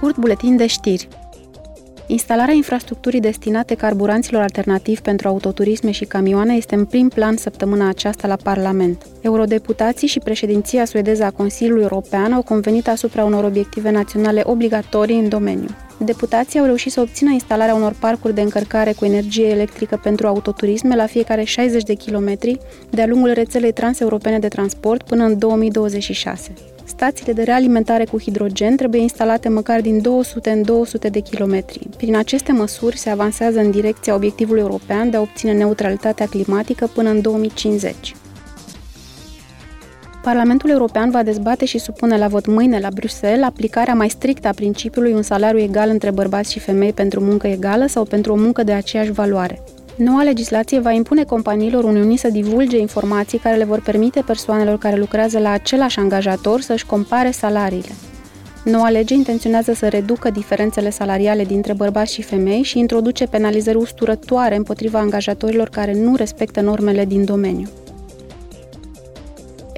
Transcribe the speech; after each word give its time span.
scurt, 0.00 0.16
buletin 0.16 0.56
de 0.56 0.66
știri. 0.66 1.08
Instalarea 2.06 2.54
infrastructurii 2.54 3.20
destinate 3.20 3.74
carburanților 3.74 4.42
alternativi 4.42 5.00
pentru 5.00 5.28
autoturisme 5.28 5.90
și 5.90 6.04
camioane 6.04 6.54
este 6.54 6.74
în 6.74 6.84
prim 6.84 7.08
plan 7.08 7.36
săptămâna 7.36 7.88
aceasta 7.88 8.28
la 8.28 8.36
Parlament. 8.42 9.06
Eurodeputații 9.20 10.08
și 10.08 10.18
președinția 10.18 10.84
suedeză 10.84 11.24
a 11.24 11.30
Consiliului 11.30 11.82
European 11.82 12.32
au 12.32 12.42
convenit 12.42 12.88
asupra 12.88 13.24
unor 13.24 13.44
obiective 13.44 13.90
naționale 13.90 14.42
obligatorii 14.44 15.18
în 15.18 15.28
domeniu. 15.28 15.68
Deputații 15.98 16.58
au 16.58 16.64
reușit 16.64 16.92
să 16.92 17.00
obțină 17.00 17.30
instalarea 17.30 17.74
unor 17.74 17.94
parcuri 18.00 18.34
de 18.34 18.40
încărcare 18.40 18.92
cu 18.92 19.04
energie 19.04 19.46
electrică 19.46 20.00
pentru 20.02 20.26
autoturisme 20.26 20.96
la 20.96 21.06
fiecare 21.06 21.42
60 21.42 21.82
de 21.82 21.94
kilometri 21.94 22.58
de-a 22.90 23.06
lungul 23.06 23.32
rețelei 23.32 23.72
transeuropene 23.72 24.38
de 24.38 24.48
transport 24.48 25.02
până 25.02 25.24
în 25.24 25.38
2026 25.38 26.52
stațiile 27.00 27.32
de 27.32 27.42
realimentare 27.42 28.04
cu 28.04 28.20
hidrogen 28.20 28.76
trebuie 28.76 29.00
instalate 29.00 29.48
măcar 29.48 29.80
din 29.80 30.02
200 30.02 30.50
în 30.50 30.62
200 30.62 31.08
de 31.08 31.20
kilometri. 31.20 31.88
Prin 31.96 32.16
aceste 32.16 32.52
măsuri 32.52 32.96
se 32.96 33.10
avansează 33.10 33.60
în 33.60 33.70
direcția 33.70 34.14
obiectivului 34.14 34.60
european 34.60 35.10
de 35.10 35.16
a 35.16 35.20
obține 35.20 35.52
neutralitatea 35.52 36.26
climatică 36.26 36.86
până 36.94 37.10
în 37.10 37.20
2050. 37.20 38.14
Parlamentul 40.22 40.70
European 40.70 41.10
va 41.10 41.22
dezbate 41.22 41.64
și 41.64 41.78
supune 41.78 42.18
la 42.18 42.28
vot 42.28 42.46
mâine 42.46 42.78
la 42.78 42.88
Bruxelles 42.94 43.46
aplicarea 43.46 43.94
mai 43.94 44.08
strictă 44.08 44.48
a 44.48 44.52
principiului 44.52 45.12
un 45.12 45.22
salariu 45.22 45.60
egal 45.60 45.88
între 45.88 46.10
bărbați 46.10 46.52
și 46.52 46.58
femei 46.58 46.92
pentru 46.92 47.20
muncă 47.20 47.46
egală 47.46 47.86
sau 47.86 48.04
pentru 48.04 48.32
o 48.32 48.36
muncă 48.36 48.62
de 48.62 48.72
aceeași 48.72 49.10
valoare. 49.10 49.62
Noua 50.00 50.22
legislație 50.22 50.78
va 50.78 50.90
impune 50.90 51.24
companiilor 51.24 51.84
Uniunii 51.84 52.16
să 52.16 52.28
divulge 52.28 52.78
informații 52.78 53.38
care 53.38 53.56
le 53.56 53.64
vor 53.64 53.80
permite 53.80 54.22
persoanelor 54.26 54.78
care 54.78 54.96
lucrează 54.96 55.38
la 55.38 55.50
același 55.50 55.98
angajator 55.98 56.60
să-și 56.60 56.86
compare 56.86 57.30
salariile. 57.30 57.92
Noua 58.64 58.90
lege 58.90 59.14
intenționează 59.14 59.72
să 59.72 59.88
reducă 59.88 60.30
diferențele 60.30 60.90
salariale 60.90 61.44
dintre 61.44 61.72
bărbați 61.72 62.14
și 62.14 62.22
femei 62.22 62.62
și 62.62 62.78
introduce 62.78 63.26
penalizări 63.26 63.76
usturătoare 63.76 64.56
împotriva 64.56 64.98
angajatorilor 64.98 65.68
care 65.68 65.94
nu 65.94 66.16
respectă 66.16 66.60
normele 66.60 67.04
din 67.04 67.24
domeniu. 67.24 67.68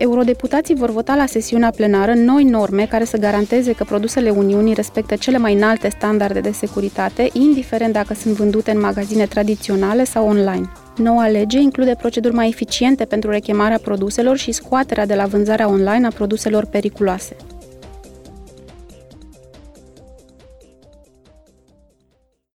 Eurodeputații 0.03 0.75
vor 0.75 0.91
vota 0.91 1.15
la 1.15 1.27
sesiunea 1.27 1.71
plenară 1.71 2.13
noi 2.15 2.45
norme 2.45 2.87
care 2.87 3.05
să 3.05 3.17
garanteze 3.17 3.73
că 3.73 3.85
produsele 3.85 4.31
Uniunii 4.31 4.75
respectă 4.75 5.17
cele 5.17 5.39
mai 5.39 5.55
înalte 5.55 5.89
standarde 5.89 6.41
de 6.41 6.51
securitate, 6.51 7.29
indiferent 7.33 7.93
dacă 7.93 8.15
sunt 8.15 8.35
vândute 8.35 8.71
în 8.71 8.81
magazine 8.81 9.27
tradiționale 9.27 10.05
sau 10.05 10.27
online. 10.27 10.73
Noua 10.97 11.29
lege 11.29 11.59
include 11.59 11.95
proceduri 11.99 12.35
mai 12.35 12.49
eficiente 12.49 13.05
pentru 13.05 13.31
rechemarea 13.31 13.79
produselor 13.83 14.37
și 14.37 14.53
scoaterea 14.53 15.07
de 15.07 15.15
la 15.15 15.27
vânzarea 15.27 15.69
online 15.69 16.07
a 16.07 16.11
produselor 16.11 16.65
periculoase. 16.65 17.37